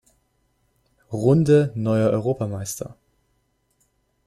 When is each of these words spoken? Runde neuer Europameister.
Runde 1.13 1.71
neuer 1.75 2.09
Europameister. 2.11 2.97